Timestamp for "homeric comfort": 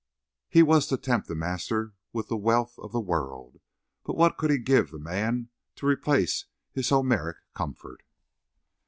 6.89-8.01